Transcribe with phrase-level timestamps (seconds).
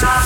[0.00, 0.23] さあ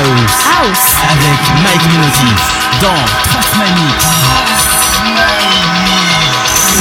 [0.00, 2.32] House, avec Mike Minotti
[2.80, 2.88] dans
[3.30, 3.54] Trust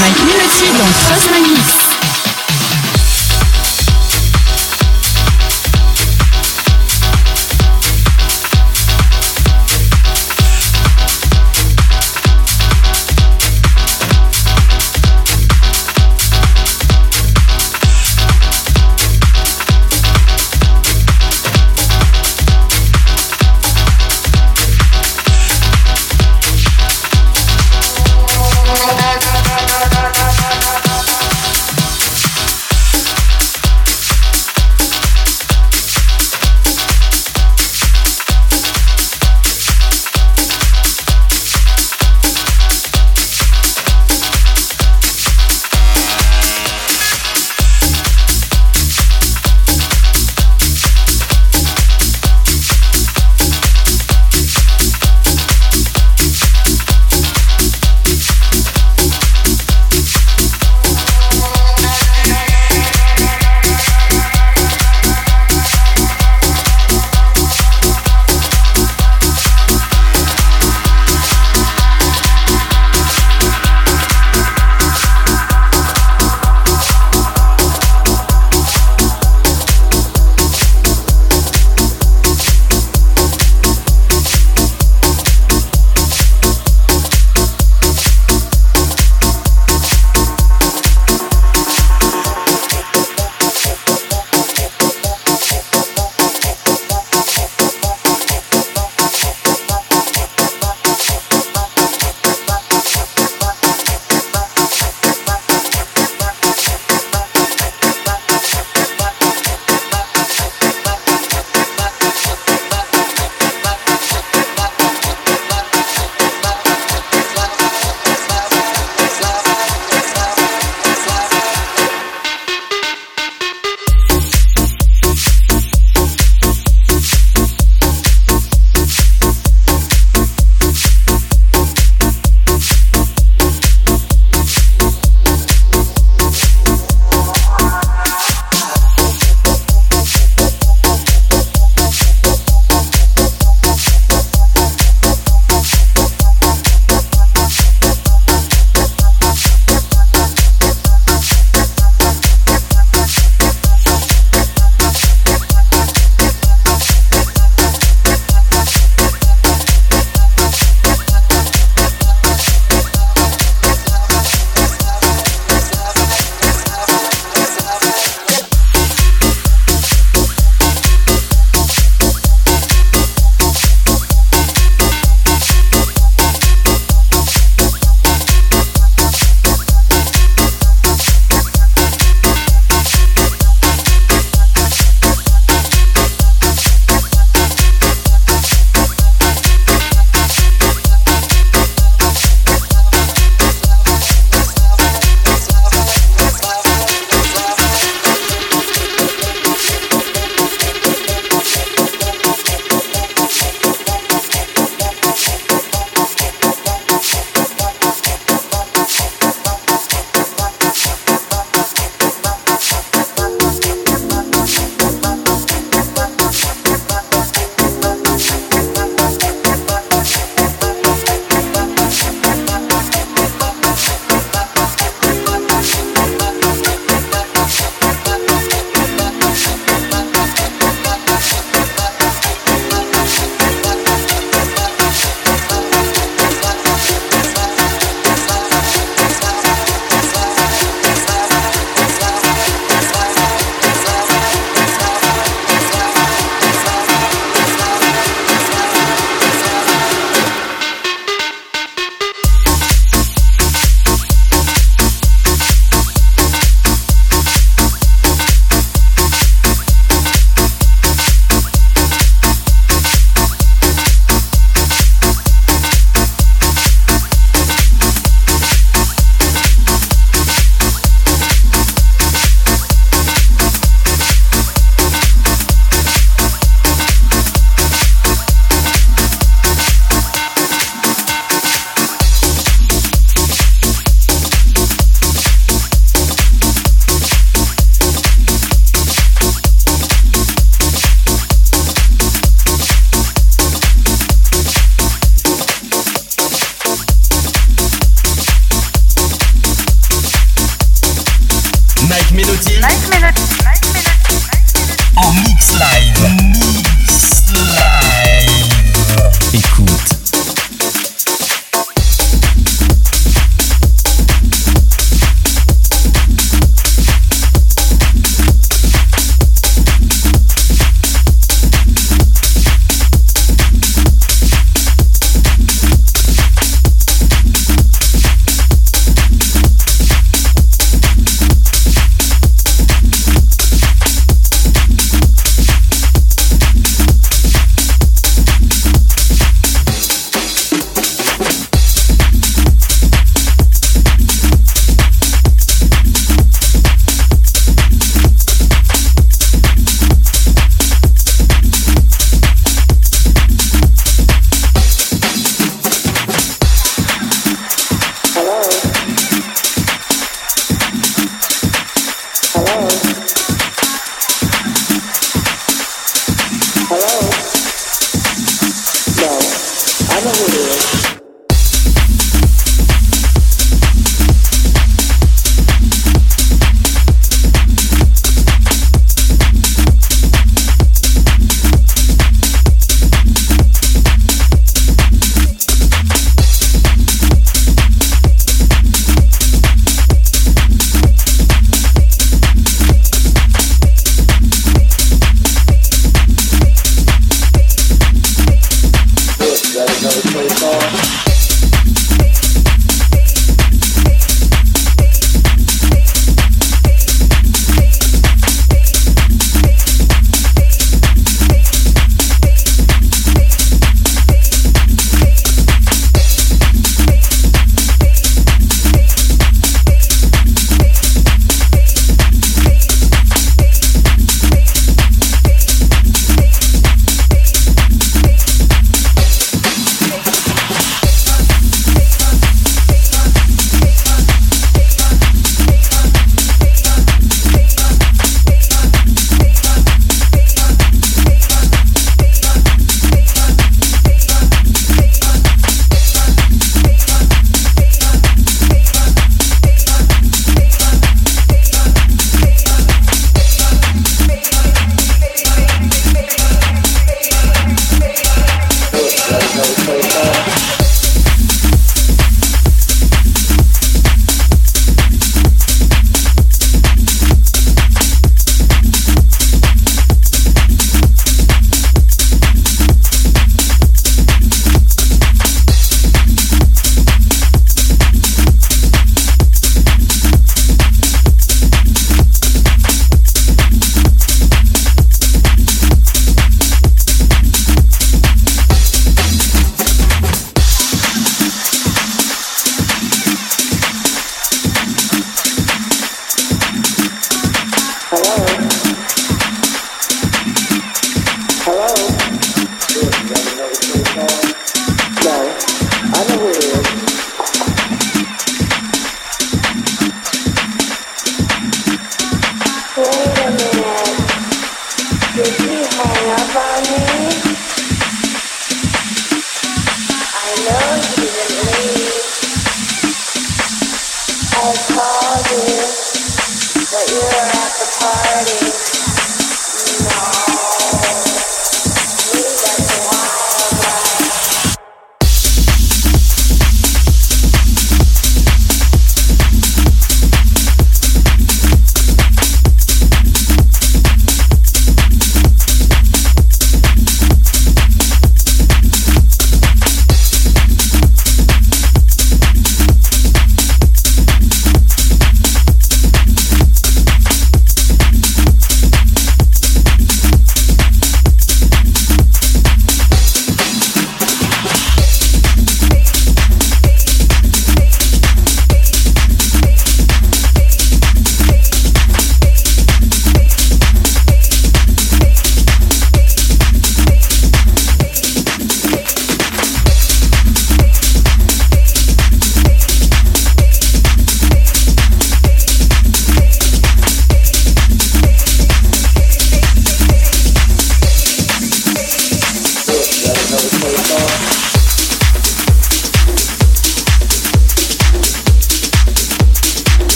[0.00, 1.83] Mike Minotti dans Trust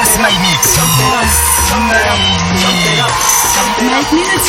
[0.00, 0.76] What's my mix?
[0.76, 1.28] Jump it up,
[1.68, 2.24] jump it up,
[2.56, 3.20] jump it up.
[3.76, 4.40] Jump it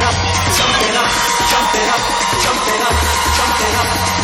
[0.00, 0.16] up,
[0.56, 1.10] jump it up,
[1.44, 2.00] jump it up,
[2.40, 2.96] jump it up,
[3.36, 4.23] jump it up.